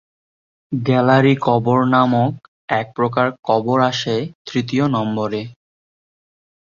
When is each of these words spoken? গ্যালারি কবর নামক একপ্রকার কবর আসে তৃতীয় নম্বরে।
গ্যালারি 0.71 1.33
কবর 1.45 1.79
নামক 1.93 2.33
একপ্রকার 2.73 3.27
কবর 3.47 3.77
আসে 3.91 4.15
তৃতীয় 4.47 4.85
নম্বরে। 4.95 5.41